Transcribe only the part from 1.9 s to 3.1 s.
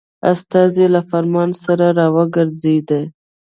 را وګرځېدی.